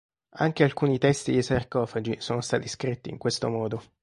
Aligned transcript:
Anche 0.37 0.63
alcuni 0.63 0.97
testi 0.97 1.31
dei 1.31 1.43
sarcofagi 1.43 2.19
sono 2.19 2.41
stati 2.41 2.67
scritti 2.67 3.11
in 3.11 3.19
questo 3.19 3.49
modo. 3.49 3.83